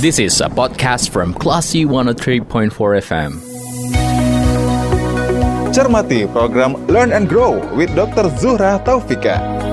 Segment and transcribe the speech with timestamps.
[0.00, 2.70] This is a podcast from Classy 103.4
[3.02, 3.32] FM.
[5.74, 8.30] Cermati program Learn and Grow with Dr.
[8.38, 9.67] Zuhra Taufika.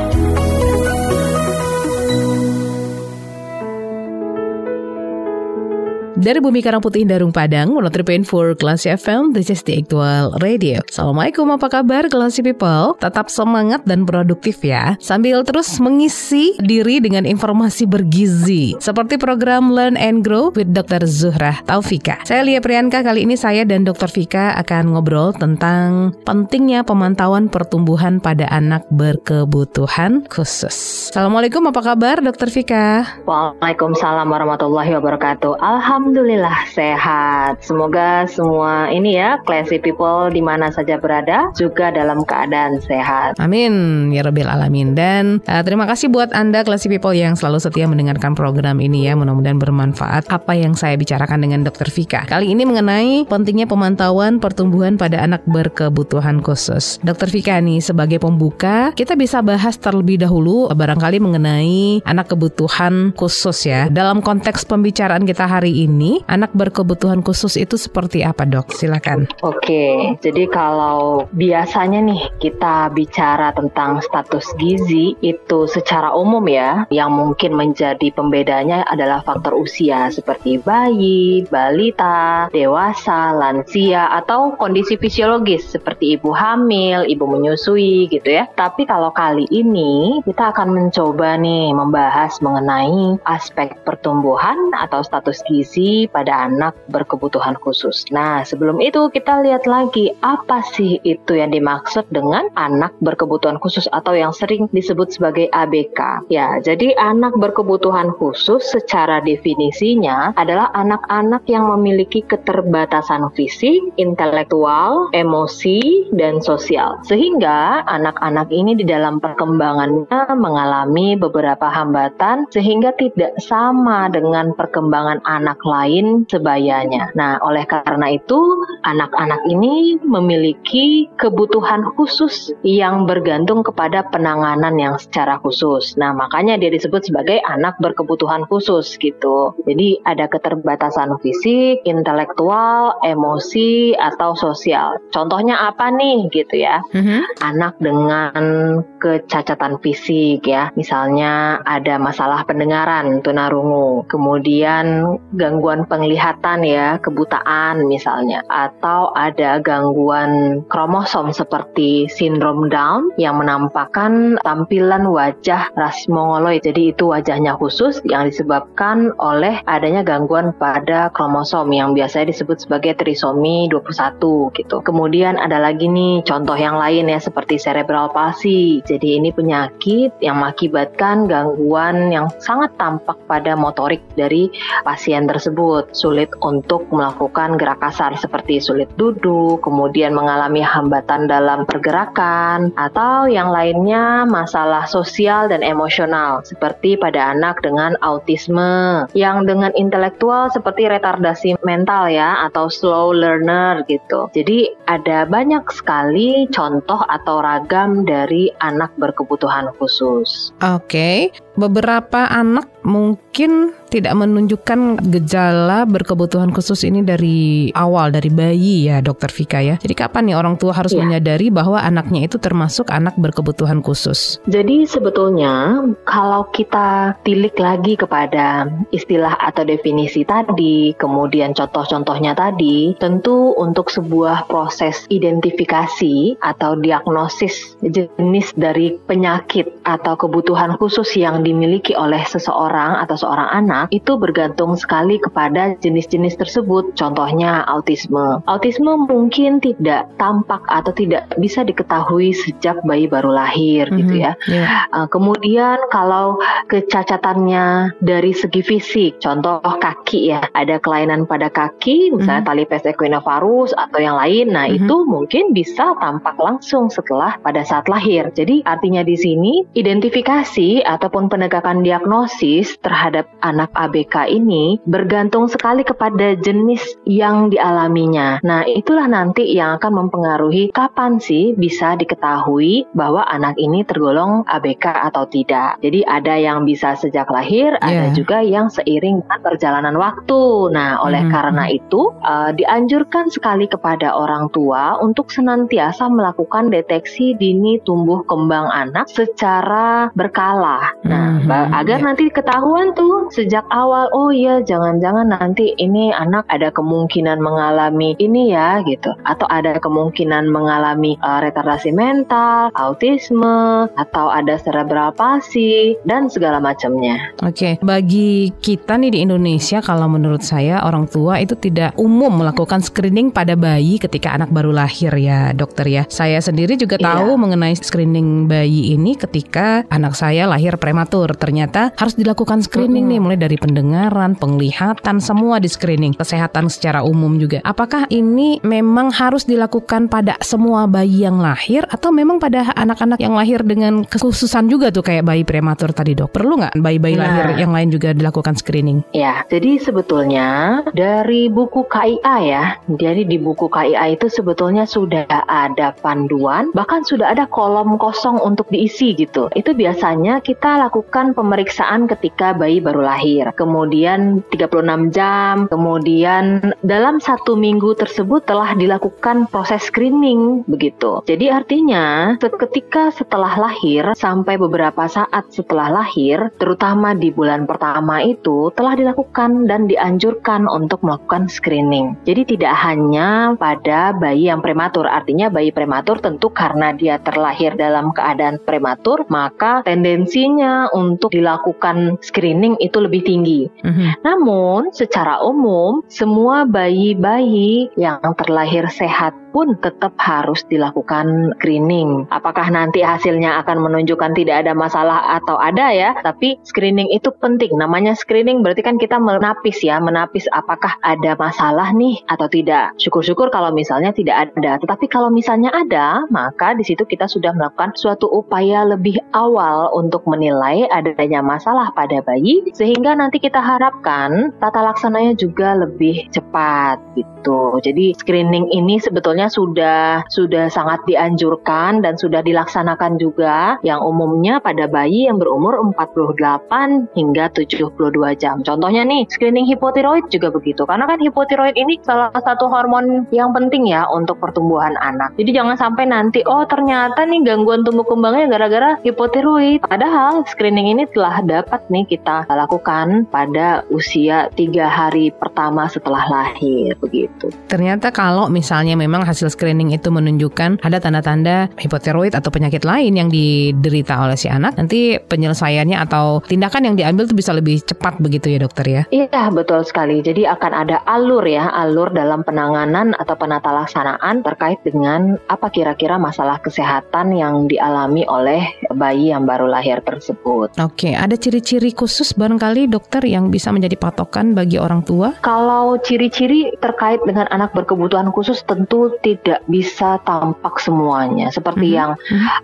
[6.26, 10.82] Dari Bumi Karang Putih Darung Padang, 103.4 Kelas FM, this is the actual radio.
[10.90, 12.98] Assalamualaikum, apa kabar Kelas People?
[12.98, 18.74] Tetap semangat dan produktif ya, sambil terus mengisi diri dengan informasi bergizi.
[18.82, 21.06] Seperti program Learn and Grow with Dr.
[21.06, 22.18] Zuhra Taufika.
[22.26, 24.10] Saya Lia Priyanka, kali ini saya dan Dr.
[24.10, 31.14] Fika akan ngobrol tentang pentingnya pemantauan pertumbuhan pada anak berkebutuhan khusus.
[31.14, 32.50] Assalamualaikum, apa kabar Dr.
[32.50, 33.06] Fika?
[33.30, 35.62] Waalaikumsalam warahmatullahi wabarakatuh.
[35.62, 37.60] Alhamdulillah Alhamdulillah sehat.
[37.60, 43.36] Semoga semua ini ya classy people di mana saja berada juga dalam keadaan sehat.
[43.36, 44.96] Amin ya rabbil alamin.
[44.96, 49.20] Dan uh, terima kasih buat Anda classy people yang selalu setia mendengarkan program ini ya.
[49.20, 51.92] Mudah-mudahan bermanfaat apa yang saya bicarakan dengan Dr.
[51.92, 52.24] Vika.
[52.32, 56.96] Kali ini mengenai pentingnya pemantauan pertumbuhan pada anak berkebutuhan khusus.
[57.04, 57.28] Dr.
[57.28, 63.92] Vika nih sebagai pembuka, kita bisa bahas terlebih dahulu barangkali mengenai anak kebutuhan khusus ya.
[63.92, 68.76] Dalam konteks pembicaraan kita hari ini ini anak berkebutuhan khusus itu seperti apa dok?
[68.76, 69.32] Silakan.
[69.48, 77.16] Oke, jadi kalau biasanya nih kita bicara tentang status gizi itu secara umum ya, yang
[77.16, 86.20] mungkin menjadi pembedanya adalah faktor usia seperti bayi, balita, dewasa, lansia atau kondisi fisiologis seperti
[86.20, 88.52] ibu hamil, ibu menyusui gitu ya.
[88.60, 95.85] Tapi kalau kali ini kita akan mencoba nih membahas mengenai aspek pertumbuhan atau status gizi
[96.12, 98.06] pada anak berkebutuhan khusus.
[98.10, 103.86] Nah, sebelum itu kita lihat lagi apa sih itu yang dimaksud dengan anak berkebutuhan khusus
[103.92, 106.30] atau yang sering disebut sebagai ABK.
[106.32, 116.10] Ya, jadi anak berkebutuhan khusus secara definisinya adalah anak-anak yang memiliki keterbatasan fisik, intelektual, emosi,
[116.16, 116.98] dan sosial.
[117.06, 125.60] Sehingga anak-anak ini di dalam perkembangannya mengalami beberapa hambatan sehingga tidak sama dengan perkembangan anak
[125.64, 127.12] lain lain sebayanya.
[127.20, 128.40] Nah, oleh karena itu,
[128.88, 136.00] anak-anak ini memiliki kebutuhan khusus yang bergantung kepada penanganan yang secara khusus.
[136.00, 139.52] Nah, makanya dia disebut sebagai anak berkebutuhan khusus gitu.
[139.68, 145.02] Jadi ada keterbatasan fisik, intelektual, emosi, atau sosial.
[145.10, 146.80] Contohnya apa nih gitu ya?
[146.94, 147.22] Mm-hmm.
[147.42, 157.02] Anak dengan kecacatan fisik ya, misalnya ada masalah pendengaran, tunarungu, kemudian gangguan gangguan penglihatan ya,
[157.02, 166.62] kebutaan misalnya, atau ada gangguan kromosom seperti sindrom Down yang menampakkan tampilan wajah ras mongoloid.
[166.62, 173.02] Jadi itu wajahnya khusus yang disebabkan oleh adanya gangguan pada kromosom yang biasanya disebut sebagai
[173.02, 174.86] trisomi 21 gitu.
[174.86, 178.86] Kemudian ada lagi nih contoh yang lain ya seperti cerebral palsy.
[178.86, 184.54] Jadi ini penyakit yang mengakibatkan gangguan yang sangat tampak pada motorik dari
[184.86, 191.64] pasien tersebut tersebut, sulit untuk melakukan gerak kasar seperti sulit duduk, kemudian mengalami hambatan dalam
[191.64, 199.72] pergerakan, atau yang lainnya masalah sosial dan emosional seperti pada anak dengan autisme, yang dengan
[199.80, 204.28] intelektual seperti retardasi mental ya atau slow learner gitu.
[204.36, 210.52] Jadi ada banyak sekali contoh atau ragam dari anak berkebutuhan khusus.
[210.60, 211.20] Oke, okay.
[211.56, 215.45] beberapa anak mungkin tidak menunjukkan gejala
[215.86, 219.76] berkebutuhan khusus ini dari awal dari bayi ya dokter Vika ya.
[219.78, 221.02] Jadi kapan nih orang tua harus ya.
[221.02, 224.40] menyadari bahwa anaknya itu termasuk anak berkebutuhan khusus?
[224.50, 233.54] Jadi sebetulnya kalau kita tilik lagi kepada istilah atau definisi tadi, kemudian contoh-contohnya tadi, tentu
[233.58, 242.22] untuk sebuah proses identifikasi atau diagnosis jenis dari penyakit atau kebutuhan khusus yang dimiliki oleh
[242.26, 246.96] seseorang atau seorang anak itu bergantung sekali kepada jenis-jenis tersebut.
[246.96, 248.40] Contohnya autisme.
[248.48, 254.00] Autisme mungkin tidak tampak atau tidak bisa diketahui sejak bayi baru lahir mm-hmm.
[254.00, 254.32] gitu ya.
[254.48, 254.88] Yeah.
[254.96, 256.40] Uh, kemudian kalau
[256.72, 262.72] kecacatannya dari segi fisik, contoh kaki ya, ada kelainan pada kaki, misalnya mm-hmm.
[262.72, 264.56] talipes equinovarus atau yang lain.
[264.56, 264.88] Nah, mm-hmm.
[264.88, 268.32] itu mungkin bisa tampak langsung setelah pada saat lahir.
[268.32, 276.36] Jadi artinya di sini identifikasi ataupun penegakan diagnosis terhadap anak ABK ini bergantung sekali kepada
[276.38, 278.42] jenis yang dialaminya.
[278.42, 285.12] Nah, itulah nanti yang akan mempengaruhi kapan sih bisa diketahui bahwa anak ini tergolong ABK
[285.12, 285.78] atau tidak.
[285.82, 287.86] Jadi ada yang bisa sejak lahir, yeah.
[287.86, 290.74] ada juga yang seiring dengan perjalanan waktu.
[290.74, 291.32] Nah, oleh hmm.
[291.32, 298.68] karena itu uh, dianjurkan sekali kepada orang tua untuk senantiasa melakukan deteksi dini tumbuh kembang
[298.72, 300.96] anak secara berkala.
[301.06, 301.72] Nah, hmm.
[301.76, 302.06] agar yeah.
[302.06, 304.62] nanti ketahuan tuh sejak awal, oh iya
[305.06, 311.46] jangan-jangan nanti ini anak ada kemungkinan mengalami ini ya gitu, atau ada kemungkinan mengalami uh,
[311.46, 317.38] retardasi mental, autisme, atau ada cerebral palsy dan segala macamnya.
[317.46, 317.74] Oke, okay.
[317.86, 323.30] bagi kita nih di Indonesia kalau menurut saya orang tua itu tidak umum melakukan screening
[323.30, 326.04] pada bayi ketika anak baru lahir ya, dokter ya.
[326.10, 327.14] Saya sendiri juga iya.
[327.14, 331.30] tahu mengenai screening bayi ini ketika anak saya lahir prematur.
[331.38, 333.22] Ternyata harus dilakukan screening mm -hmm.
[333.22, 336.14] nih mulai dari pendengaran, penglihatan, semua di screening.
[336.16, 337.60] Kesehatan secara umum juga.
[337.66, 343.34] Apakah ini memang harus dilakukan pada semua bayi yang lahir atau memang pada anak-anak yang
[343.34, 346.32] lahir dengan kekhususan juga tuh kayak bayi prematur tadi dok?
[346.36, 347.24] Perlu nggak bayi-bayi nah.
[347.26, 349.02] lahir yang lain juga dilakukan screening?
[349.16, 355.96] Ya, jadi sebetulnya dari buku KIA ya, jadi di buku KIA itu sebetulnya sudah ada
[356.00, 359.50] panduan, bahkan sudah ada kolom kosong untuk diisi gitu.
[359.56, 367.58] Itu biasanya kita lakukan pemeriksaan ketika bayi baru lahir, kemudian 36 jam, kemudian dalam satu
[367.58, 371.22] minggu tersebut telah dilakukan proses screening begitu.
[371.26, 378.72] Jadi artinya ketika setelah lahir sampai beberapa saat setelah lahir, terutama di bulan pertama itu
[378.74, 382.18] telah dilakukan dan dianjurkan untuk melakukan screening.
[382.26, 388.12] Jadi tidak hanya pada bayi yang prematur, artinya bayi prematur tentu karena dia terlahir dalam
[388.12, 393.68] keadaan prematur, maka tendensinya untuk dilakukan screening itu lebih tinggi.
[393.84, 394.10] Mm-hmm.
[394.26, 402.28] Namun secara umum semua bayi-bayi yang terlahir sehat pun tetap harus dilakukan screening.
[402.28, 407.72] Apakah nanti hasilnya akan menunjukkan tidak ada masalah atau ada ya, tapi screening itu penting.
[407.80, 412.92] Namanya screening berarti kan kita menapis ya, menapis apakah ada masalah nih atau tidak.
[413.00, 414.76] Syukur-syukur kalau misalnya tidak ada.
[414.84, 420.28] Tetapi kalau misalnya ada, maka di situ kita sudah melakukan suatu upaya lebih awal untuk
[420.28, 427.78] menilai adanya masalah pada bayi sehingga nanti kita harapkan tata laksananya juga lebih cepat gitu.
[427.86, 434.90] Jadi screening ini sebetulnya sudah sudah sangat dianjurkan dan sudah dilaksanakan juga yang umumnya pada
[434.90, 437.94] bayi yang berumur 48 hingga 72
[438.42, 438.66] jam.
[438.66, 440.82] Contohnya nih, screening hipotiroid juga begitu.
[440.90, 445.38] Karena kan hipotiroid ini salah satu hormon yang penting ya untuk pertumbuhan anak.
[445.38, 449.86] Jadi jangan sampai nanti oh ternyata nih gangguan tumbuh kembangnya gara-gara hipotiroid.
[449.86, 456.96] Padahal screening ini telah dapat nih kita lakukan pada usia tiga hari pertama setelah lahir
[457.00, 457.52] begitu.
[457.68, 463.30] Ternyata kalau misalnya memang hasil screening itu menunjukkan ada tanda-tanda hipotiroid atau penyakit lain yang
[463.30, 468.56] diderita oleh si anak, nanti penyelesaiannya atau tindakan yang diambil itu bisa lebih cepat begitu
[468.56, 469.02] ya dokter ya?
[469.12, 470.24] Iya betul sekali.
[470.24, 476.16] Jadi akan ada alur ya, alur dalam penanganan atau penata laksanaan terkait dengan apa kira-kira
[476.16, 478.64] masalah kesehatan yang dialami oleh
[478.94, 480.72] bayi yang baru lahir tersebut.
[480.80, 485.34] Oke, ada ciri-ciri khusus barangkali dokter yang bisa menjadi patokan bagi orang tua?
[485.40, 491.48] Kalau ciri-ciri terkait dengan anak berkebutuhan khusus tentu tidak bisa tampak semuanya.
[491.50, 492.00] Seperti mm-hmm.
[492.04, 492.12] yang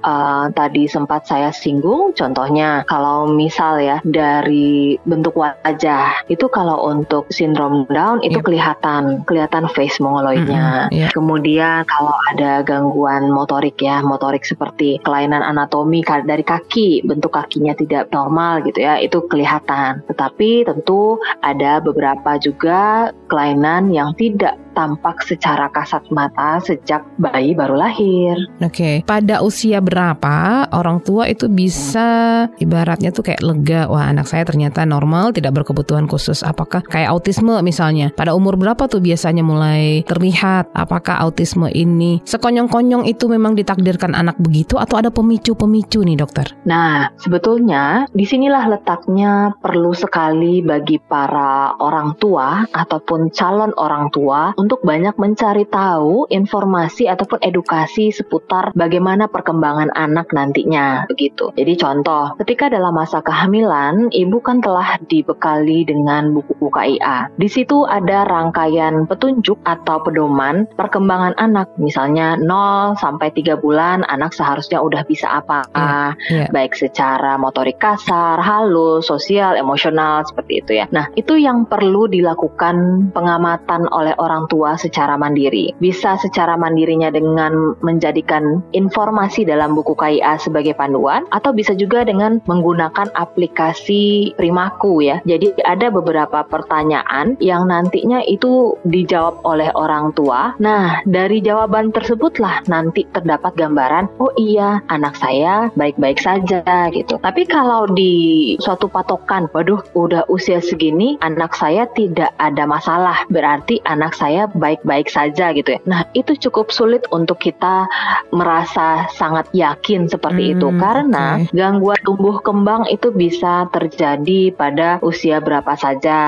[0.04, 7.32] uh, tadi sempat saya singgung, contohnya kalau misal ya dari bentuk wajah itu kalau untuk
[7.32, 8.46] sindrom Down itu yep.
[8.46, 10.92] kelihatan kelihatan face mongoloidnya.
[10.92, 10.98] Mm-hmm.
[11.08, 11.12] Yeah.
[11.16, 18.12] Kemudian kalau ada gangguan motorik ya, motorik seperti kelainan anatomi dari kaki, bentuk kakinya tidak
[18.12, 20.04] normal gitu ya, itu kelihatan.
[20.12, 27.76] Tetapi tentu ada beberapa juga kelainan yang tidak tampak secara kasat mata sejak bayi baru
[27.78, 28.36] lahir.
[28.64, 28.96] Oke, okay.
[29.04, 34.84] pada usia berapa orang tua itu bisa ibaratnya tuh kayak lega, wah anak saya ternyata
[34.88, 36.42] normal, tidak berkebutuhan khusus.
[36.42, 38.10] Apakah kayak autisme misalnya?
[38.16, 40.72] Pada umur berapa tuh biasanya mulai terlihat?
[40.74, 46.52] Apakah autisme ini sekonyong-konyong itu memang ditakdirkan anak begitu atau ada pemicu-pemicu nih dokter?
[46.66, 54.54] Nah, sebetulnya di sinilah letaknya perlu sekali bagi para orang tua ataupun calon orang tua
[54.62, 61.50] untuk banyak mencari tahu informasi ataupun edukasi seputar bagaimana perkembangan anak nantinya begitu.
[61.58, 67.34] Jadi contoh, ketika dalam masa kehamilan, ibu kan telah dibekali dengan buku-buku KIA.
[67.34, 71.74] Di situ ada rangkaian petunjuk atau pedoman perkembangan anak.
[71.82, 76.48] Misalnya 0 sampai 3 bulan anak seharusnya udah bisa apa, yeah, yeah.
[76.54, 80.86] baik secara motorik kasar, halus, sosial, emosional seperti itu ya.
[80.94, 85.72] Nah, itu yang perlu dilakukan pengamatan oleh orang tua secara mandiri.
[85.80, 92.44] Bisa secara mandirinya dengan menjadikan informasi dalam buku KIA sebagai panduan atau bisa juga dengan
[92.44, 95.24] menggunakan aplikasi Primaku ya.
[95.24, 100.58] Jadi ada beberapa pertanyaan yang nantinya itu dijawab oleh orang tua.
[100.60, 107.22] Nah, dari jawaban tersebutlah nanti terdapat gambaran, oh iya, anak saya baik-baik saja gitu.
[107.22, 113.80] Tapi kalau di suatu patokan, waduh, udah usia segini, anak saya tidak ada masalah, berarti
[113.86, 115.80] anak saya baik-baik saja gitu ya.
[115.86, 117.86] Nah, itu cukup sulit untuk kita
[118.32, 121.52] merasa sangat yakin seperti hmm, itu karena okay.
[121.54, 126.20] gangguan tumbuh kembang itu bisa terjadi pada usia berapa saja.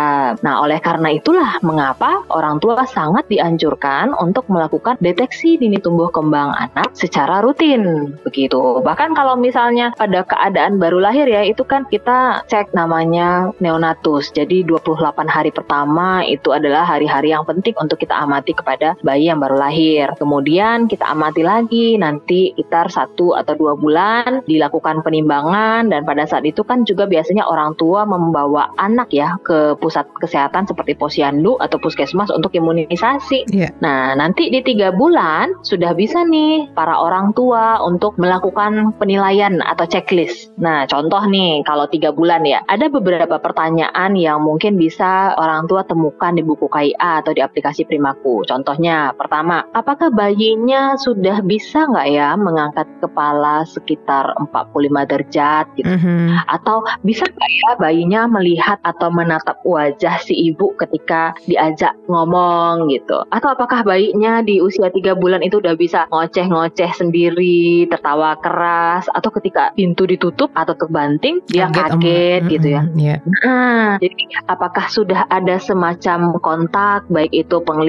[0.43, 6.51] Nah, oleh karena itulah mengapa orang tua sangat dianjurkan untuk melakukan deteksi dini tumbuh kembang
[6.53, 8.83] anak secara rutin begitu.
[8.83, 14.35] Bahkan kalau misalnya pada keadaan baru lahir ya, itu kan kita cek namanya neonatus.
[14.35, 19.39] Jadi 28 hari pertama itu adalah hari-hari yang penting untuk kita amati kepada bayi yang
[19.39, 20.11] baru lahir.
[20.19, 26.43] Kemudian kita amati lagi nanti sekitar satu atau dua bulan dilakukan penimbangan dan pada saat
[26.43, 31.79] itu kan juga biasanya orang tua membawa anak ya ke pusat kesehatan seperti posyandu atau
[31.79, 33.47] puskesmas untuk imunisasi.
[33.51, 33.71] Yeah.
[33.79, 39.87] Nah nanti di tiga bulan sudah bisa nih para orang tua untuk melakukan penilaian atau
[39.87, 40.51] checklist.
[40.59, 45.85] Nah contoh nih kalau tiga bulan ya ada beberapa pertanyaan yang mungkin bisa orang tua
[45.87, 48.41] temukan di buku KIA atau di aplikasi Primaku.
[48.49, 55.93] Contohnya pertama, apakah bayinya sudah bisa nggak ya mengangkat kepala sekitar 45 derajat gitu.
[55.93, 56.25] Mm -hmm.
[56.49, 63.21] Atau bisa nggak ya bayinya melihat atau menatap wajah si ibu ketika diajak ngomong gitu.
[63.29, 69.29] Atau apakah bayinya di usia tiga bulan itu udah bisa ngoceh-ngoceh sendiri, tertawa keras, atau
[69.37, 72.81] ketika pintu ditutup atau terbanting dia kaget, kaget um, gitu ya.
[72.81, 73.19] Mm -hmm, yeah.
[73.45, 77.82] Nah, jadi apakah sudah ada semacam kontak baik itu penglihatan,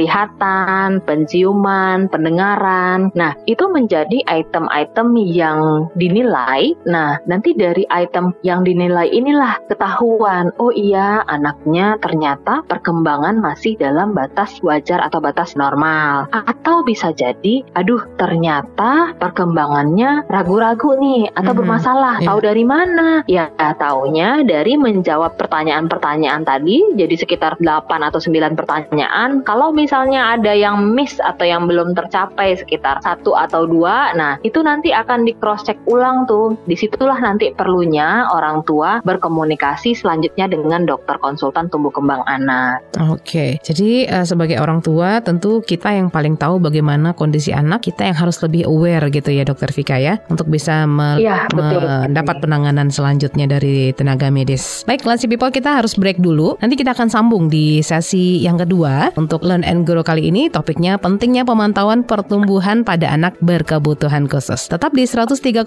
[1.05, 3.15] penciuman, pendengaran.
[3.15, 6.75] Nah, itu menjadi item-item yang dinilai.
[6.89, 14.13] Nah, nanti dari item yang dinilai inilah ketahuan, oh iya anaknya ternyata perkembangan masih dalam
[14.13, 16.27] batas wajar atau batas normal.
[16.33, 22.15] Atau bisa jadi, aduh ternyata perkembangannya ragu-ragu nih atau hmm, bermasalah.
[22.21, 22.29] Yeah.
[22.29, 23.09] Tahu dari mana?
[23.31, 23.47] Ya,
[23.79, 29.45] taunya dari menjawab pertanyaan-pertanyaan tadi jadi sekitar 8 atau 9 pertanyaan.
[29.45, 34.64] Kalau misalnya ada yang miss atau yang belum tercapai sekitar satu atau dua, nah itu
[34.64, 36.57] nanti akan di cross check ulang tuh.
[36.64, 42.81] Di situlah nanti perlunya orang tua berkomunikasi selanjutnya dengan dokter konsultan tumbuh kembang anak.
[43.12, 48.09] Oke, jadi uh, sebagai orang tua tentu kita yang paling tahu bagaimana kondisi anak kita
[48.09, 52.88] yang harus lebih aware gitu ya dokter Vika ya untuk bisa me ya, mendapat penanganan
[52.88, 54.87] selanjutnya dari tenaga medis.
[54.87, 56.57] Baik, Lansi People kita harus break dulu.
[56.62, 61.00] Nanti kita akan sambung di sesi yang kedua untuk Learn and Grow kali ini topiknya
[61.00, 64.68] pentingnya pemantauan pertumbuhan pada anak berkebutuhan khusus.
[64.68, 65.64] Tetap di 103,4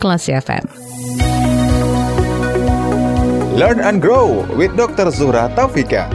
[0.00, 0.64] kelas FM.
[3.54, 5.14] Learn and grow with Dr.
[5.14, 6.10] Zura Taufika.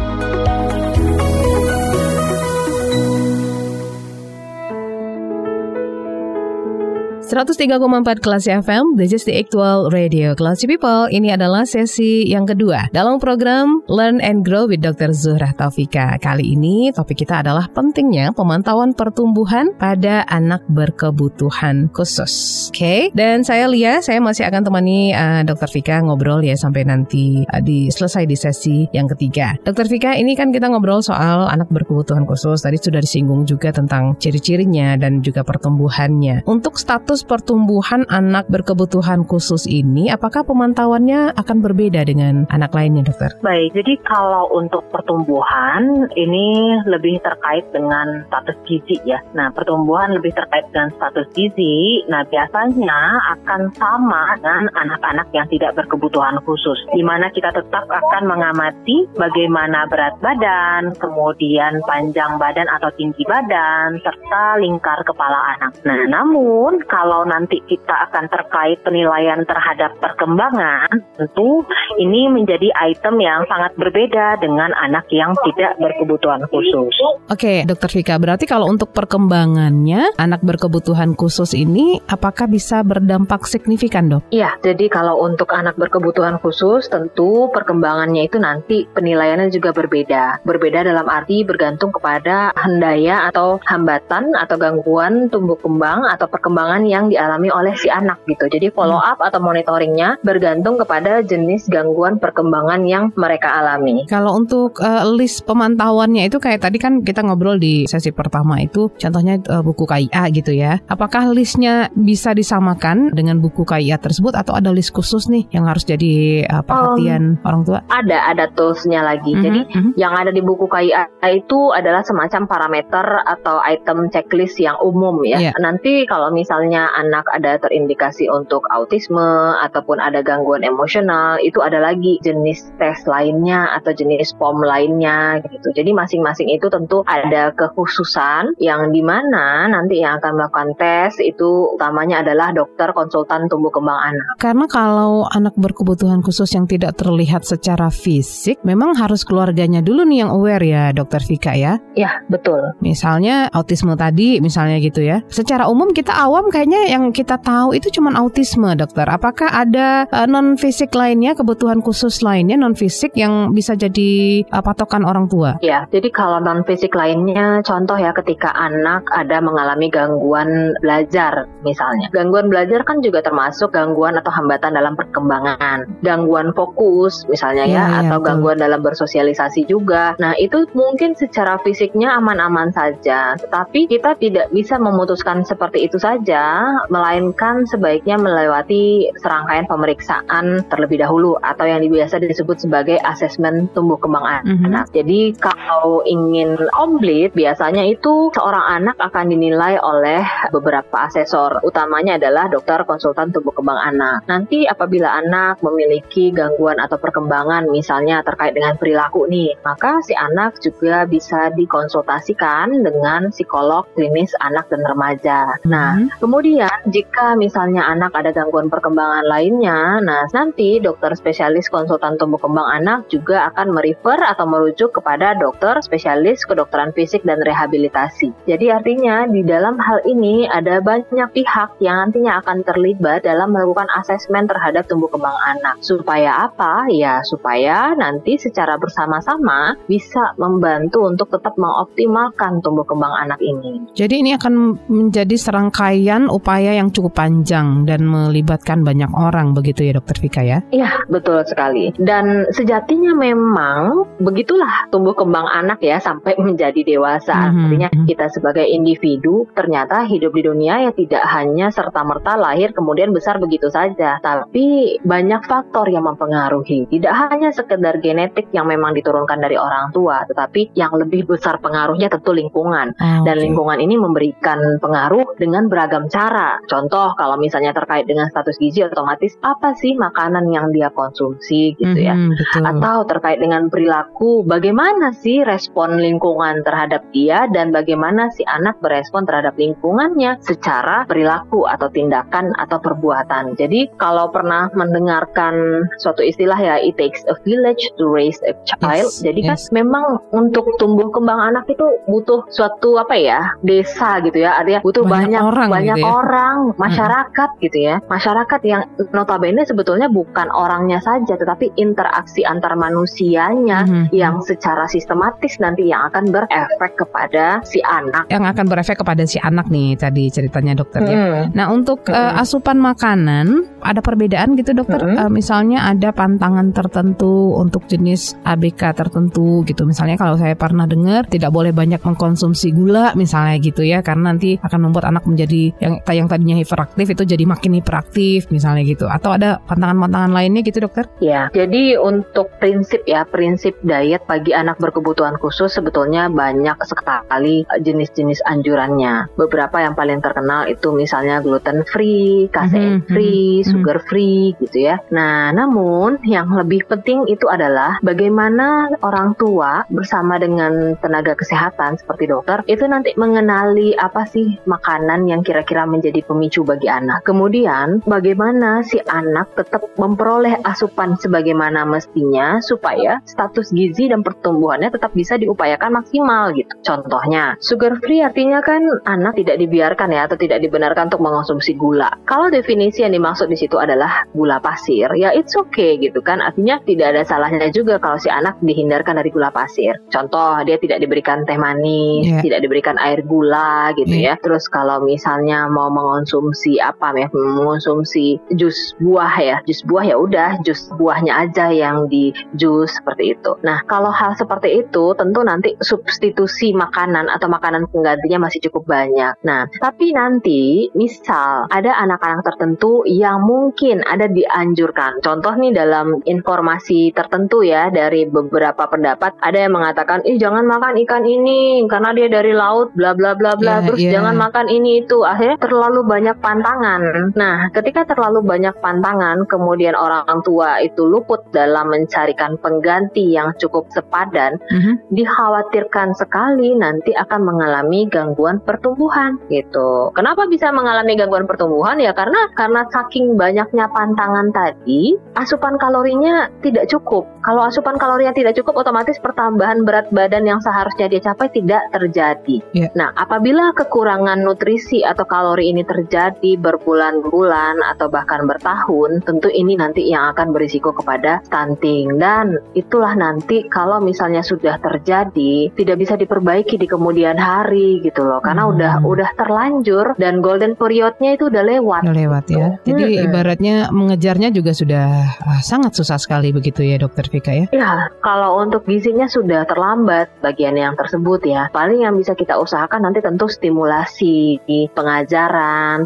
[7.30, 10.34] 103,4 kelas FM, this is the actual radio.
[10.34, 15.14] Classy People, ini adalah sesi yang kedua dalam program Learn and Grow with Dr.
[15.14, 16.18] Zuhra Taufika.
[16.18, 22.66] Kali ini topik kita adalah pentingnya pemantauan pertumbuhan pada anak berkebutuhan khusus.
[22.74, 23.02] Oke, okay?
[23.14, 25.70] dan saya Lia, saya masih akan temani uh, Dr.
[25.70, 29.54] Vika ngobrol ya sampai nanti uh, di selesai di sesi yang ketiga.
[29.62, 29.86] Dr.
[29.86, 32.66] Vika, ini kan kita ngobrol soal anak berkebutuhan khusus.
[32.66, 36.50] Tadi sudah disinggung juga tentang ciri-cirinya dan juga pertumbuhannya.
[36.50, 43.04] Untuk status status pertumbuhan anak berkebutuhan khusus ini, apakah pemantauannya akan berbeda dengan anak lainnya,
[43.04, 43.36] dokter?
[43.44, 49.20] Baik, jadi kalau untuk pertumbuhan ini lebih terkait dengan status gizi ya.
[49.36, 52.08] Nah, pertumbuhan lebih terkait dengan status gizi.
[52.08, 53.00] Nah, biasanya
[53.36, 59.92] akan sama dengan anak-anak yang tidak berkebutuhan khusus, di mana kita tetap akan mengamati bagaimana
[59.92, 65.76] berat badan, kemudian panjang badan atau tinggi badan, serta lingkar kepala anak.
[65.84, 71.66] Nah, namun kalau kalau nanti kita akan terkait penilaian terhadap perkembangan, tentu
[71.98, 76.94] ini menjadi item yang sangat berbeda dengan anak yang tidak berkebutuhan khusus.
[77.34, 84.06] Oke, Dokter Vika, berarti kalau untuk perkembangannya anak berkebutuhan khusus ini apakah bisa berdampak signifikan,
[84.06, 84.30] Dok?
[84.30, 90.46] Iya, jadi kalau untuk anak berkebutuhan khusus tentu perkembangannya itu nanti penilaiannya juga berbeda.
[90.46, 96.99] Berbeda dalam arti bergantung kepada hendaya atau hambatan atau gangguan tumbuh kembang atau perkembangan yang
[97.08, 98.52] dialami oleh si anak gitu.
[98.52, 104.04] Jadi follow up atau monitoringnya bergantung kepada jenis gangguan perkembangan yang mereka alami.
[104.12, 108.90] Kalau untuk uh, list pemantauannya itu kayak tadi kan kita ngobrol di sesi pertama itu
[108.98, 110.82] contohnya uh, buku KIA gitu ya.
[110.90, 115.86] Apakah listnya bisa disamakan dengan buku KIA tersebut atau ada list khusus nih yang harus
[115.86, 117.80] jadi uh, perhatian um, orang tua?
[117.88, 119.32] Ada, ada toolsnya lagi.
[119.32, 119.46] Mm -hmm.
[119.46, 119.92] Jadi mm -hmm.
[119.96, 125.52] yang ada di buku KIA itu adalah semacam parameter atau item checklist yang umum ya.
[125.52, 125.56] Yeah.
[125.62, 132.22] Nanti kalau misalnya anak ada terindikasi untuk autisme ataupun ada gangguan emosional, itu ada lagi
[132.22, 135.74] jenis tes lainnya atau jenis form lainnya gitu.
[135.74, 141.74] Jadi masing-masing itu tentu ada kekhususan yang di mana nanti yang akan melakukan tes itu
[141.74, 144.28] utamanya adalah dokter konsultan tumbuh kembang anak.
[144.38, 150.22] Karena kalau anak berkebutuhan khusus yang tidak terlihat secara fisik, memang harus keluarganya dulu nih
[150.22, 151.82] yang aware ya, dokter Vika ya.
[151.98, 152.62] Ya, betul.
[152.86, 155.26] Misalnya autisme tadi, misalnya gitu ya.
[155.26, 159.08] Secara umum kita awam kayaknya yang kita tahu itu cuma autisme, dokter.
[159.08, 164.44] Apakah ada uh, eh, non fisik lainnya, kebutuhan khusus lainnya non fisik yang bisa jadi
[164.54, 165.58] uh, patokan orang tua?
[165.64, 172.12] Ya, jadi kalau non fisik lainnya, contoh ya ketika anak ada mengalami gangguan belajar, misalnya.
[172.12, 175.88] Gangguan belajar kan juga termasuk gangguan atau hambatan dalam perkembangan.
[176.06, 178.28] Gangguan fokus, misalnya ya, ya, ya atau betul.
[178.28, 180.14] gangguan dalam bersosialisasi juga.
[180.20, 186.59] Nah, itu mungkin secara fisiknya aman-aman saja, tetapi kita tidak bisa memutuskan seperti itu saja,
[186.88, 194.24] melainkan sebaiknya melewati serangkaian pemeriksaan terlebih dahulu atau yang biasa disebut sebagai asesmen tumbuh kembang
[194.24, 194.44] anak.
[194.46, 194.84] Mm -hmm.
[194.94, 200.22] Jadi kalau ingin komplit, biasanya itu seorang anak akan dinilai oleh
[200.54, 204.26] beberapa asesor, utamanya adalah dokter konsultan tumbuh kembang anak.
[204.30, 210.62] Nanti apabila anak memiliki gangguan atau perkembangan misalnya terkait dengan perilaku nih, maka si anak
[210.62, 215.58] juga bisa dikonsultasikan dengan psikolog klinis anak dan remaja.
[215.66, 216.22] Nah, hmm.
[216.50, 222.66] Kemudian jika misalnya anak ada gangguan perkembangan lainnya, nah nanti dokter spesialis konsultan tumbuh kembang
[222.66, 228.34] anak juga akan merefer atau merujuk kepada dokter spesialis kedokteran fisik dan rehabilitasi.
[228.50, 233.86] Jadi artinya di dalam hal ini ada banyak pihak yang nantinya akan terlibat dalam melakukan
[234.02, 235.78] asesmen terhadap tumbuh kembang anak.
[235.86, 236.90] Supaya apa?
[236.90, 243.86] Ya supaya nanti secara bersama-sama bisa membantu untuk tetap mengoptimalkan tumbuh kembang anak ini.
[243.94, 250.00] Jadi ini akan menjadi serangkaian upaya yang cukup panjang dan melibatkan banyak orang begitu ya
[250.00, 250.64] dokter Vika ya?
[250.72, 251.92] Iya betul sekali.
[252.00, 257.36] Dan sejatinya memang begitulah tumbuh kembang anak ya sampai menjadi dewasa.
[257.36, 257.64] Mm -hmm.
[257.68, 258.06] Artinya mhm.
[258.08, 263.68] kita sebagai individu ternyata hidup di dunia ya tidak hanya serta-merta lahir kemudian besar begitu
[263.68, 264.24] saja.
[264.24, 266.88] Tapi banyak faktor yang mempengaruhi.
[266.88, 270.24] Tidak hanya sekedar genetik yang memang diturunkan dari orang tua.
[270.24, 272.96] Tetapi yang lebih besar pengaruhnya tentu lingkungan.
[272.96, 276.29] Ah, Dan lingkungan ini memberikan pengaruh dengan beragam cara.
[276.68, 281.98] Contoh kalau misalnya terkait dengan status gizi otomatis apa sih makanan yang dia konsumsi gitu
[281.98, 282.14] ya.
[282.14, 282.64] Mm, betul.
[282.66, 289.26] Atau terkait dengan perilaku bagaimana sih respon lingkungan terhadap dia dan bagaimana si anak berespon
[289.26, 293.56] terhadap lingkungannya secara perilaku atau tindakan atau perbuatan.
[293.56, 299.10] Jadi kalau pernah mendengarkan suatu istilah ya it takes a village to raise a child.
[299.10, 299.70] Yes, Jadi kan yes.
[299.70, 304.82] kan memang untuk tumbuh kembang anak itu butuh suatu apa ya desa gitu ya artinya
[304.84, 306.14] butuh banyak banyak orang, banyak gitu ya.
[306.20, 307.62] Orang masyarakat hmm.
[307.64, 308.84] gitu ya masyarakat yang
[309.16, 314.06] notabene sebetulnya bukan orangnya saja tetapi interaksi antar manusianya hmm.
[314.12, 319.40] yang secara sistematis nanti yang akan berefek kepada si anak yang akan berefek kepada si
[319.40, 321.10] anak nih tadi ceritanya dokter ya.
[321.10, 321.32] hmm.
[321.32, 322.16] ya nah untuk hmm.
[322.16, 325.16] uh, asupan makanan ada perbedaan gitu dokter hmm.
[325.16, 331.26] uh, misalnya ada pantangan tertentu untuk jenis ABK tertentu gitu misalnya kalau saya pernah dengar
[331.32, 336.02] tidak boleh banyak mengkonsumsi gula misalnya gitu ya karena nanti akan membuat anak menjadi yang
[336.14, 341.06] yang tadinya hiperaktif itu jadi makin hiperaktif misalnya gitu atau ada pantangan-pantangan lainnya gitu dokter?
[341.20, 348.44] Ya, jadi untuk prinsip ya prinsip diet bagi anak berkebutuhan khusus sebetulnya banyak sekali jenis-jenis
[348.46, 349.32] anjurannya.
[349.36, 353.12] Beberapa yang paling terkenal itu misalnya gluten free, kasein mm -hmm.
[353.12, 355.02] free, sugar free gitu ya.
[355.14, 362.30] Nah, namun yang lebih penting itu adalah bagaimana orang tua bersama dengan tenaga kesehatan seperti
[362.30, 367.28] dokter itu nanti mengenali apa sih makanan yang kira-kira menjadi pemicu bagi anak.
[367.28, 375.12] Kemudian bagaimana si anak tetap memperoleh asupan sebagaimana mestinya supaya status gizi dan pertumbuhannya tetap
[375.12, 376.72] bisa diupayakan maksimal gitu.
[376.82, 382.10] Contohnya, sugar free artinya kan anak tidak dibiarkan ya atau tidak dibenarkan untuk mengonsumsi gula.
[382.24, 386.40] Kalau definisi yang dimaksud di situ adalah gula pasir, ya it's okay gitu kan.
[386.40, 390.00] Artinya tidak ada salahnya juga kalau si anak dihindarkan dari gula pasir.
[390.08, 392.42] Contoh, dia tidak diberikan teh manis, yeah.
[392.42, 394.38] tidak diberikan air gula gitu yeah.
[394.38, 394.42] ya.
[394.42, 400.50] Terus kalau misalnya mau mengonsumsi apa ya, mengonsumsi jus buah ya, jus buah ya udah
[400.64, 403.52] jus buahnya aja yang di jus seperti itu.
[403.66, 409.34] Nah, kalau hal seperti itu tentu nanti substitusi makanan atau makanan penggantinya masih cukup banyak.
[409.44, 415.22] Nah, tapi nanti misal ada anak-anak tertentu yang mungkin ada dianjurkan.
[415.24, 421.00] Contoh nih dalam informasi tertentu ya dari beberapa pendapat ada yang mengatakan, "Ih, jangan makan
[421.04, 424.14] ikan ini karena dia dari laut bla bla bla bla." Yeah, Terus yeah.
[424.20, 425.22] jangan makan ini itu.
[425.24, 427.32] Akhirnya terlalu banyak pantangan.
[427.38, 433.86] Nah, ketika terlalu banyak pantangan, kemudian orang tua itu luput dalam mencarikan pengganti yang cukup
[433.94, 434.94] sepadan, mm -hmm.
[435.14, 440.10] dikhawatirkan sekali nanti akan mengalami gangguan pertumbuhan gitu.
[440.18, 442.02] Kenapa bisa mengalami gangguan pertumbuhan?
[442.02, 447.30] Ya karena karena saking banyaknya pantangan tadi, asupan kalorinya tidak cukup.
[447.46, 452.58] Kalau asupan kalorinya tidak cukup, otomatis pertambahan berat badan yang seharusnya dia capai tidak terjadi.
[452.72, 452.92] Yeah.
[452.96, 460.08] Nah, apabila kekurangan nutrisi atau kalori ini terjadi berbulan-bulan atau bahkan bertahun, tentu ini nanti
[460.08, 466.80] yang akan berisiko kepada stunting dan itulah nanti kalau misalnya sudah terjadi tidak bisa diperbaiki
[466.80, 468.74] di kemudian hari gitu loh karena hmm.
[468.76, 472.02] udah udah terlanjur dan golden periodnya itu udah lewat.
[472.04, 472.68] Udah lewat ya.
[472.84, 473.26] Jadi hmm.
[473.30, 475.08] ibaratnya mengejarnya juga sudah
[475.44, 477.66] ah, sangat susah sekali begitu ya dokter Vika ya.
[477.76, 481.68] Ya, kalau untuk gizinya sudah terlambat bagian yang tersebut ya.
[481.70, 484.62] Paling yang bisa kita usahakan nanti tentu stimulasi
[484.94, 485.49] pengajaran,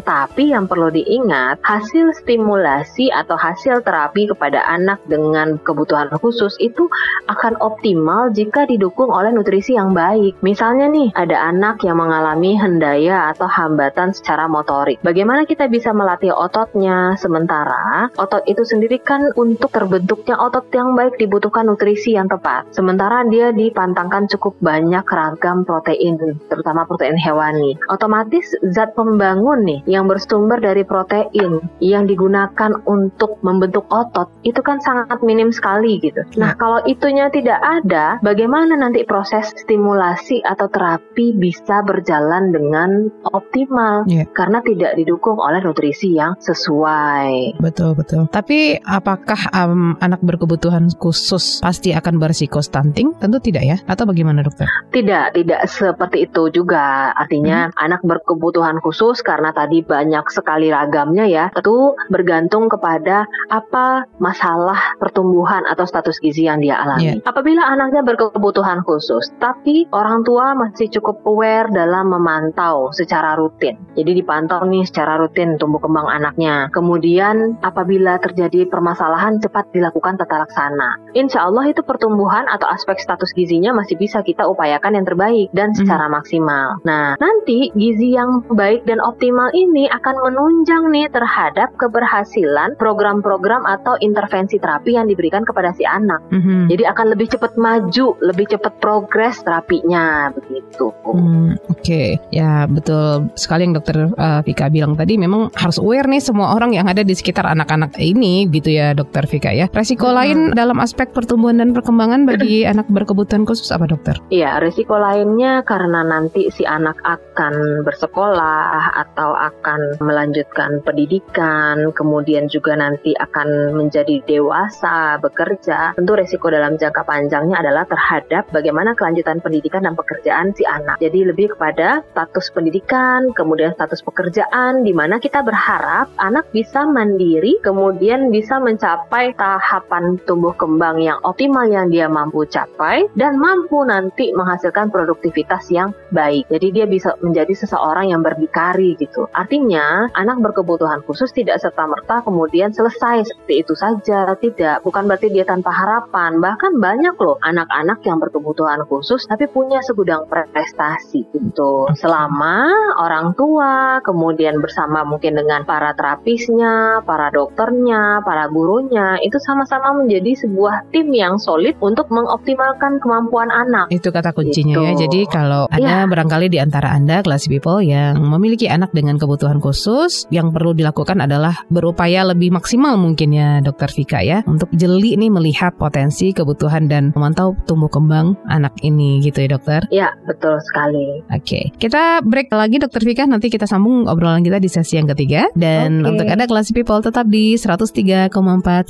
[0.00, 6.88] tapi yang perlu diingat hasil stimulasi atau hasil terapi kepada anak dengan kebutuhan khusus itu
[7.28, 10.40] akan optimal jika didukung oleh nutrisi yang baik.
[10.40, 14.96] Misalnya nih, ada anak yang mengalami hendaya atau hambatan secara motorik.
[15.04, 17.16] Bagaimana kita bisa melatih ototnya?
[17.20, 22.72] Sementara otot itu sendiri kan untuk terbentuknya otot yang baik dibutuhkan nutrisi yang tepat.
[22.72, 27.76] Sementara dia dipantangkan cukup banyak ragam protein, terutama protein hewani.
[27.92, 28.94] Otomatis zat
[29.34, 35.50] pembangun nih yang bersumber dari protein yang digunakan untuk membentuk otot itu kan sangat minim
[35.50, 36.22] sekali gitu.
[36.38, 36.58] Nah, ya.
[36.58, 44.22] kalau itunya tidak ada, bagaimana nanti proses stimulasi atau terapi bisa berjalan dengan optimal yeah.
[44.38, 47.58] karena tidak didukung oleh nutrisi yang sesuai.
[47.58, 48.30] Betul, betul.
[48.30, 53.18] Tapi apakah um, anak berkebutuhan khusus pasti akan berisiko stunting?
[53.18, 53.76] Tentu tidak ya.
[53.90, 54.70] Atau bagaimana, Dokter?
[54.94, 57.10] Tidak, tidak seperti itu juga.
[57.18, 57.82] Artinya hmm.
[57.82, 61.44] anak berkebutuhan khusus karena tadi banyak sekali ragamnya ya.
[61.56, 67.16] Tentu bergantung kepada apa masalah pertumbuhan atau status gizi yang dia alami.
[67.18, 67.24] Yeah.
[67.24, 73.80] Apabila anaknya berkebutuhan khusus, tapi orang tua masih cukup aware dalam memantau secara rutin.
[73.96, 76.68] Jadi dipantau nih secara rutin tumbuh kembang anaknya.
[76.70, 81.00] Kemudian apabila terjadi permasalahan cepat dilakukan tata laksana.
[81.14, 85.72] Insya Allah itu pertumbuhan atau aspek status gizinya masih bisa kita upayakan yang terbaik dan
[85.72, 85.78] mhm.
[85.78, 86.14] secara hmm.
[86.18, 86.66] maksimal.
[86.82, 93.98] Nah nanti gizi yang baik dan optimal ini akan menunjang nih terhadap keberhasilan program-program atau
[94.00, 96.22] intervensi terapi yang diberikan kepada si anak.
[96.32, 96.66] Hmm.
[96.70, 100.94] Jadi akan lebih cepat maju, lebih cepat progres terapinya begitu.
[101.04, 102.08] Hmm, Oke, okay.
[102.34, 106.74] ya betul sekali yang dokter uh, Vika bilang tadi memang harus aware nih semua orang
[106.74, 109.68] yang ada di sekitar anak-anak ini gitu ya dokter Vika ya.
[109.70, 110.16] Resiko hmm.
[110.16, 114.16] lain dalam aspek pertumbuhan dan perkembangan bagi anak berkebutuhan khusus apa dokter?
[114.30, 122.74] Iya, resiko lainnya karena nanti si anak akan bersekolah atau akan melanjutkan pendidikan, kemudian juga
[122.74, 125.92] nanti akan menjadi dewasa, bekerja.
[125.94, 130.96] Tentu resiko dalam jangka panjangnya adalah terhadap bagaimana kelanjutan pendidikan dan pekerjaan si anak.
[130.98, 137.60] Jadi lebih kepada status pendidikan, kemudian status pekerjaan, di mana kita berharap anak bisa mandiri,
[137.60, 144.32] kemudian bisa mencapai tahapan tumbuh kembang yang optimal yang dia mampu capai, dan mampu nanti
[144.32, 146.48] menghasilkan produktivitas yang baik.
[146.48, 149.26] Jadi dia bisa menjadi seseorang yang berdikari gitu.
[149.34, 154.34] Artinya, anak berkebutuhan khusus tidak serta-merta kemudian selesai seperti itu saja.
[154.34, 156.38] Tidak, bukan berarti dia tanpa harapan.
[156.38, 161.88] Bahkan banyak loh anak-anak yang berkebutuhan khusus tapi punya segudang prestasi gitu.
[161.98, 169.94] Selama orang tua kemudian bersama mungkin dengan para terapisnya para dokternya, para gurunya itu sama-sama
[169.94, 173.90] menjadi sebuah tim yang solid untuk mengoptimalkan kemampuan anak.
[173.90, 174.92] Itu kata kuncinya ya.
[174.94, 175.00] Gitu.
[175.06, 176.08] Jadi kalau ada Ya.
[176.08, 181.22] barangkali di antara Anda classy people yang memiliki anak dengan kebutuhan khusus, yang perlu dilakukan
[181.22, 186.90] adalah berupaya lebih maksimal mungkin ya Dokter Vika ya untuk jeli nih melihat potensi, kebutuhan
[186.90, 189.80] dan memantau tumbuh kembang anak ini gitu ya dokter.
[189.94, 191.22] Ya, betul sekali.
[191.30, 195.46] Oke, kita break lagi Dokter Vika nanti kita sambung obrolan kita di sesi yang ketiga
[195.54, 196.18] dan Oke.
[196.18, 198.32] untuk Anda classy people tetap di 103,4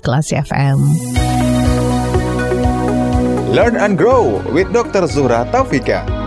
[0.01, 0.79] kelas FM.
[3.55, 5.07] Learn and grow with Dr.
[5.07, 6.24] Zuhra Taufika.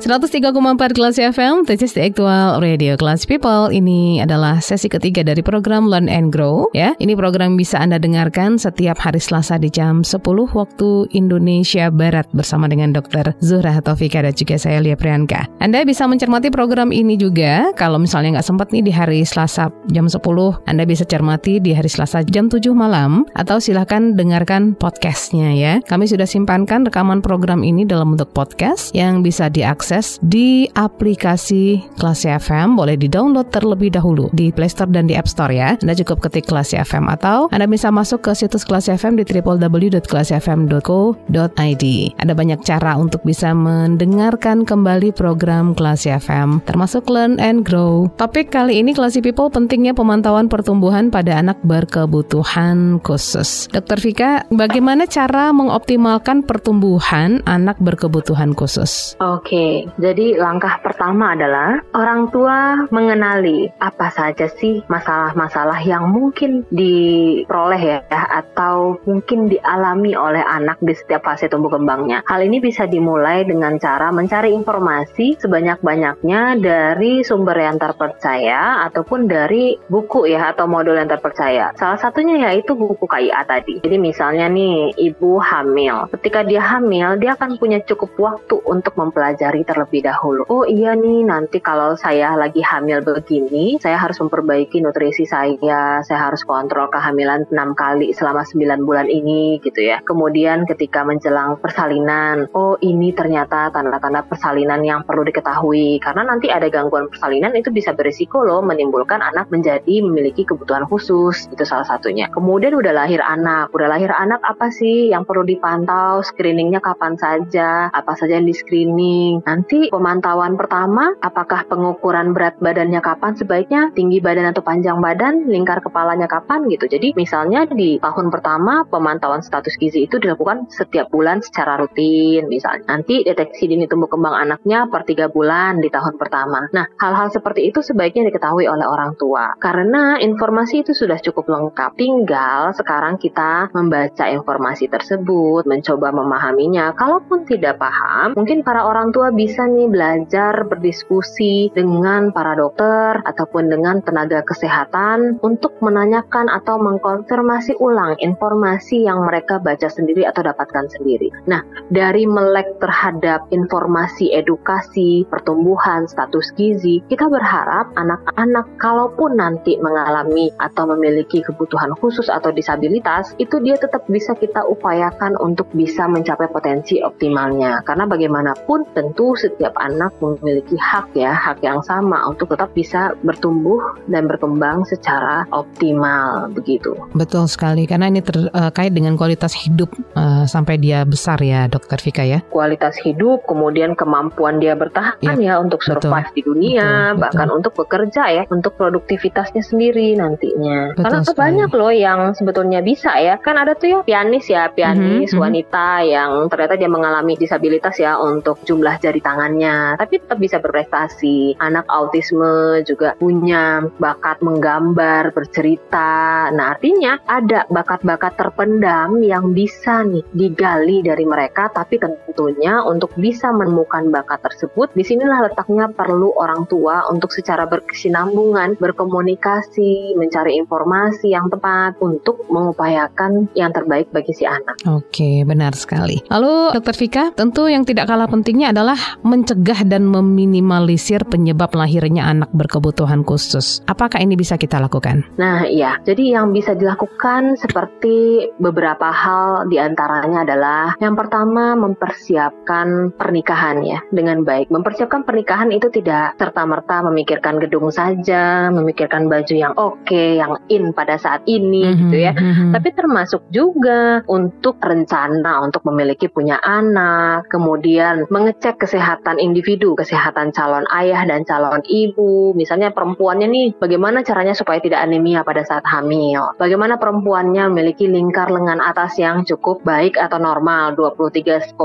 [0.00, 3.68] 103,4 kelas FM, this is the actual radio class people.
[3.68, 6.72] Ini adalah sesi ketiga dari program Learn and Grow.
[6.72, 10.24] Ya, ini program bisa Anda dengarkan setiap hari Selasa di jam 10
[10.56, 13.36] waktu Indonesia Barat bersama dengan Dr.
[13.44, 15.44] Zuhra Taufika dan juga saya Lia Priyanka.
[15.60, 20.08] Anda bisa mencermati program ini juga kalau misalnya nggak sempat nih di hari Selasa jam
[20.08, 20.16] 10,
[20.64, 25.84] Anda bisa cermati di hari Selasa jam 7 malam atau silahkan dengarkan podcastnya ya.
[25.84, 29.89] Kami sudah simpankan rekaman program ini dalam bentuk podcast yang bisa diakses
[30.22, 32.78] di aplikasi Klasi FM.
[32.78, 35.74] Boleh di-download terlebih dahulu di Play Store dan di App Store ya.
[35.82, 41.84] Anda cukup ketik Klasi FM atau Anda bisa masuk ke situs Klasi FM di www.klasifm.co.id.
[42.22, 48.06] Ada banyak cara untuk bisa mendengarkan kembali program Klasi FM, termasuk Learn and Grow.
[48.14, 53.66] Topik kali ini Klasi People pentingnya pemantauan pertumbuhan pada anak berkebutuhan khusus.
[53.72, 59.16] Dokter Vika, bagaimana cara mengoptimalkan pertumbuhan anak berkebutuhan khusus?
[59.18, 67.80] Oke, jadi langkah pertama adalah orang tua mengenali apa saja sih masalah-masalah yang mungkin diperoleh
[67.80, 72.22] ya atau mungkin dialami oleh anak di setiap fase tumbuh kembangnya.
[72.26, 79.78] Hal ini bisa dimulai dengan cara mencari informasi sebanyak-banyaknya dari sumber yang terpercaya ataupun dari
[79.88, 81.72] buku ya atau modul yang terpercaya.
[81.78, 83.78] Salah satunya yaitu buku KIA tadi.
[83.82, 86.10] Jadi misalnya nih ibu hamil.
[86.18, 90.42] Ketika dia hamil, dia akan punya cukup waktu untuk mempelajari terlebih dahulu.
[90.50, 96.18] Oh iya nih, nanti kalau saya lagi hamil begini, saya harus memperbaiki nutrisi saya, saya
[96.26, 100.02] harus kontrol kehamilan 6 kali selama 9 bulan ini gitu ya.
[100.02, 106.66] Kemudian ketika menjelang persalinan, oh ini ternyata tanda-tanda persalinan yang perlu diketahui karena nanti ada
[106.66, 111.46] gangguan persalinan itu bisa berisiko loh menimbulkan anak menjadi memiliki kebutuhan khusus.
[111.52, 112.26] Itu salah satunya.
[112.32, 117.92] Kemudian udah lahir anak, udah lahir anak apa sih yang perlu dipantau, screeningnya kapan saja,
[117.92, 119.44] apa saja yang di screening.
[119.60, 125.84] Nanti pemantauan pertama, apakah pengukuran berat badannya kapan sebaiknya, tinggi badan atau panjang badan, lingkar
[125.84, 126.88] kepalanya kapan gitu.
[126.88, 132.88] Jadi misalnya di tahun pertama pemantauan status gizi itu dilakukan setiap bulan secara rutin misalnya.
[132.88, 136.64] Nanti deteksi dini tumbuh kembang anaknya per tiga bulan di tahun pertama.
[136.72, 142.00] Nah hal-hal seperti itu sebaiknya diketahui oleh orang tua karena informasi itu sudah cukup lengkap.
[142.00, 146.96] Tinggal sekarang kita membaca informasi tersebut, mencoba memahaminya.
[146.96, 153.72] Kalaupun tidak paham, mungkin para orang tua bisa nih belajar berdiskusi dengan para dokter ataupun
[153.72, 160.86] dengan tenaga kesehatan untuk menanyakan atau mengkonfirmasi ulang informasi yang mereka baca sendiri atau dapatkan
[160.92, 161.32] sendiri.
[161.48, 170.52] Nah, dari melek terhadap informasi edukasi, pertumbuhan, status gizi, kita berharap anak-anak kalaupun nanti mengalami
[170.60, 176.50] atau memiliki kebutuhan khusus atau disabilitas, itu dia tetap bisa kita upayakan untuk bisa mencapai
[176.52, 177.80] potensi optimalnya.
[177.88, 183.80] Karena bagaimanapun tentu setiap anak memiliki hak ya, hak yang sama untuk tetap bisa bertumbuh
[184.06, 186.92] dan berkembang secara optimal begitu.
[187.16, 192.22] Betul sekali, karena ini terkait dengan kualitas hidup eh, sampai dia besar ya, Dokter Vika
[192.22, 192.44] ya.
[192.52, 197.72] Kualitas hidup, kemudian kemampuan dia bertahan Iya, ya untuk survive di dunia, betul, bahkan untuk
[197.72, 200.92] bekerja ya, untuk produktivitasnya sendiri nantinya.
[200.92, 201.38] Betul Karena sekali.
[201.40, 203.40] banyak loh yang sebetulnya bisa ya.
[203.40, 205.40] Kan ada tuh ya pianis ya, pianis Mhm, mhm.
[205.40, 211.54] wanita yang ternyata dia mengalami disabilitas ya untuk jumlah jari tangannya, tapi tetap bisa berprestasi.
[211.62, 216.50] Anak autisme juga punya bakat menggambar, bercerita.
[216.50, 223.54] Nah, artinya ada bakat-bakat terpendam yang bisa nih digali dari mereka, tapi tentunya untuk bisa
[223.54, 231.30] menemukan bakat tersebut, di sinilah letaknya perlu orang tua untuk secara berkesinambungan, berkomunikasi, mencari informasi
[231.30, 234.74] yang tepat untuk mengupayakan yang terbaik bagi si anak.
[234.88, 236.18] Oke, benar sekali.
[236.32, 242.50] Lalu Dokter Vika, tentu yang tidak kalah pentingnya adalah mencegah dan meminimalisir penyebab lahirnya anak
[242.56, 243.84] berkebutuhan khusus.
[243.84, 245.24] Apakah ini bisa kita lakukan?
[245.36, 246.00] Nah, iya.
[246.04, 254.00] Jadi yang bisa dilakukan seperti beberapa hal di antaranya adalah yang pertama mempersiapkan pernikahan ya
[254.10, 254.72] dengan baik.
[254.72, 260.92] Mempersiapkan pernikahan itu tidak serta-merta memikirkan gedung saja, memikirkan baju yang oke, okay, yang in
[260.96, 262.32] pada saat ini mm -hmm, gitu ya.
[262.32, 262.70] Mm -hmm.
[262.76, 268.99] Tapi termasuk juga untuk rencana untuk memiliki punya anak, kemudian mengecek kesehatan
[269.40, 272.52] individu, kesehatan calon ayah dan calon ibu.
[272.52, 276.54] Misalnya perempuannya nih bagaimana caranya supaya tidak anemia pada saat hamil.
[276.60, 281.76] Bagaimana perempuannya memiliki lingkar lengan atas yang cukup baik atau normal 23,5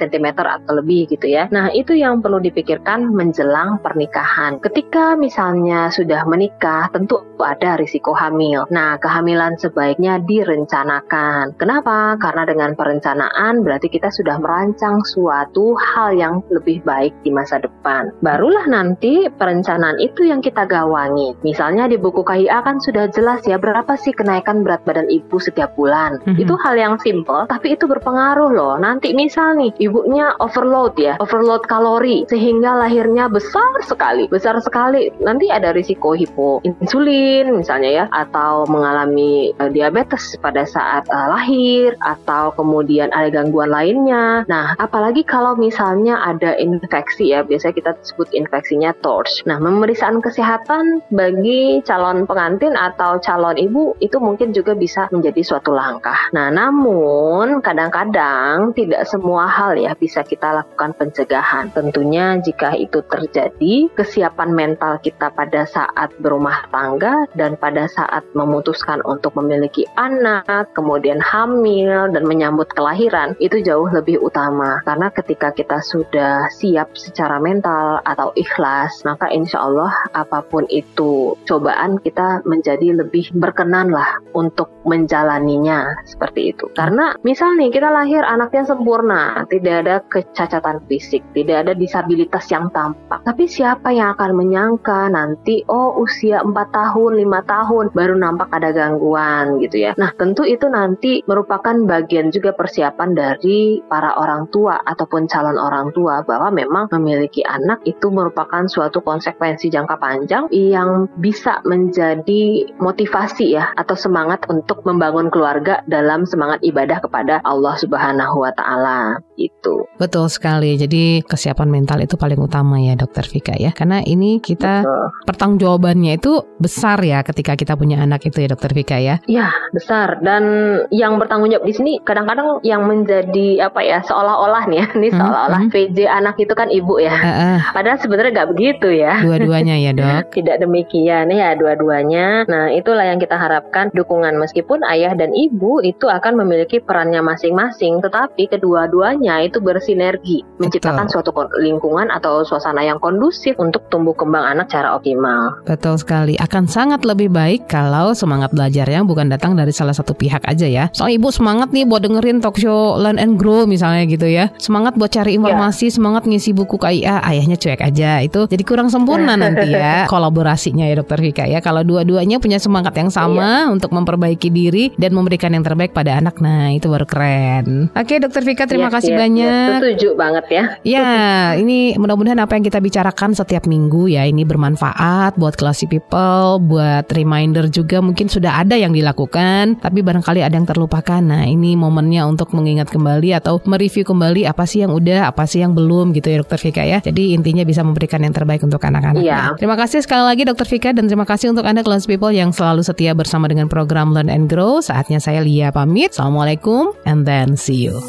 [0.00, 1.48] cm atau lebih gitu ya.
[1.50, 4.62] Nah, itu yang perlu dipikirkan menjelang pernikahan.
[4.62, 8.70] Ketika misalnya sudah menikah, tentu ada risiko hamil.
[8.70, 11.58] Nah, kehamilan sebaiknya direncanakan.
[11.58, 12.16] Kenapa?
[12.16, 18.12] Karena dengan perencanaan berarti kita sudah merancang suatu hal yang lebih baik di masa depan.
[18.20, 21.34] Barulah nanti perencanaan itu yang kita gawangi.
[21.42, 25.72] Misalnya di buku KIA kan sudah jelas ya berapa sih kenaikan berat badan ibu setiap
[25.74, 26.20] bulan.
[26.22, 26.42] Mm -hmm.
[26.44, 28.74] Itu hal yang simple tapi itu berpengaruh loh.
[28.76, 35.08] Nanti misal nih ibunya overload ya, overload kalori sehingga lahirnya besar sekali, besar sekali.
[35.22, 42.50] Nanti ada risiko hipoinsulin misalnya ya atau mengalami uh, diabetes pada saat uh, lahir atau
[42.58, 44.42] kemudian ada gangguan lainnya.
[44.50, 49.46] Nah, apalagi kalau misalnya ada infeksi ya, biasanya kita sebut infeksinya TORCH.
[49.46, 55.70] Nah, pemeriksaan kesehatan bagi calon pengantin atau calon ibu itu mungkin juga bisa menjadi suatu
[55.70, 56.32] langkah.
[56.34, 61.70] Nah, namun kadang-kadang tidak semua hal ya bisa kita lakukan pencegahan.
[61.70, 69.04] Tentunya jika itu terjadi, kesiapan mental kita pada saat berumah tangga dan pada saat memutuskan
[69.04, 74.80] untuk memiliki anak, kemudian hamil dan menyambut kelahiran itu jauh lebih utama.
[74.88, 81.36] Karena ketika kita sudah siap secara mental atau ikhlas, maka insya Allah apa pun itu
[81.48, 86.66] cobaan kita menjadi lebih berkenan lah untuk menjalaninya seperti itu.
[86.74, 92.68] Karena misal nih kita lahir anaknya sempurna, tidak ada kecacatan fisik, tidak ada disabilitas yang
[92.74, 93.22] tampak.
[93.22, 98.70] Tapi siapa yang akan menyangka nanti oh usia 4 tahun, 5 tahun baru nampak ada
[98.74, 99.92] gangguan gitu ya.
[99.98, 105.94] Nah, tentu itu nanti merupakan bagian juga persiapan dari para orang tua ataupun calon orang
[105.94, 113.56] tua bahwa memang memiliki anak itu merupakan suatu konsekuensi jangka panjang yang bisa menjadi motivasi
[113.56, 119.86] ya atau semangat untuk membangun keluarga dalam semangat ibadah kepada Allah Subhanahu wa taala itu.
[119.98, 120.74] Betul sekali.
[120.78, 123.70] Jadi kesiapan mental itu paling utama ya Dokter Vika ya.
[123.74, 125.06] Karena ini kita Betul.
[125.26, 129.18] pertanggungjawabannya itu besar ya ketika kita punya anak itu ya Dokter Vika ya.
[129.26, 130.44] Ya, besar dan
[130.90, 135.18] yang bertanggung jawab di sini kadang-kadang yang menjadi apa ya seolah-olah nih ya, ini hmm,
[135.18, 135.72] seolah-olah hmm.
[135.72, 137.16] PJ anak itu kan ibu ya.
[137.16, 137.58] Uh, uh.
[137.72, 139.24] Padahal sebenarnya nggak begitu ya.
[139.24, 140.30] Dua-duanya ya dok.
[140.36, 142.44] Tidak demikian ya dua-duanya.
[142.46, 148.04] Nah itulah yang kita harapkan dukungan meskipun ayah dan ibu itu akan memiliki perannya masing-masing,
[148.04, 151.24] tetapi kedua-duanya itu bersinergi menciptakan Betul.
[151.24, 155.62] suatu lingkungan atau suasana yang kondusif untuk tumbuh kembang anak secara optimal.
[155.64, 156.34] Betul sekali.
[156.38, 160.84] Akan sangat lebih baik kalau semangat belajarnya bukan datang dari salah satu pihak aja ya.
[160.92, 164.50] Soal ibu semangat nih buat dengerin talk show Learn and Grow misalnya gitu ya.
[164.60, 165.94] Semangat buat cari informasi, ya.
[166.02, 168.18] Semangat ngisi buku KIA, ayahnya cuek aja.
[168.26, 171.62] Itu jadi kurang sempurna nanti ya kolaborasinya ya Dokter Vika ya.
[171.62, 173.70] Kalau dua-duanya punya semangat yang sama iya.
[173.70, 177.94] untuk memperbaiki diri dan memberikan yang terbaik pada anak, nah itu baru keren.
[177.94, 179.46] Oke Dokter Vika terima yes, kasih yes, banyak.
[179.46, 180.64] Yes, setuju banget ya.
[180.82, 181.10] Ya,
[181.54, 187.06] ini mudah-mudahan apa yang kita bicarakan setiap minggu ya ini bermanfaat buat classy people, buat
[187.14, 191.22] reminder juga mungkin sudah ada yang dilakukan, tapi barangkali ada yang terlupakan.
[191.22, 195.62] Nah, ini momennya untuk mengingat kembali atau mereview kembali apa sih yang udah, apa sih
[195.62, 196.98] yang belum gitu ya Dokter Vika ya.
[197.04, 199.20] Jadi intinya bisa memberikan yang terbaik untuk anak-anak.
[199.20, 199.54] Iya.
[199.60, 202.82] Terima kasih sekali lagi Dokter Vika dan terima kasih untuk Anda class people yang selalu
[202.82, 204.80] setia bersama dengan program Learn and Grow.
[204.80, 206.16] Saatnya saya Lia pamit.
[206.16, 208.00] Assalamualaikum and then see you.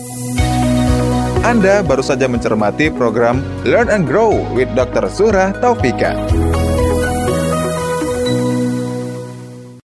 [1.44, 5.12] Anda baru saja mencermati program Learn and Grow with Dr.
[5.12, 6.16] Surah Taufika.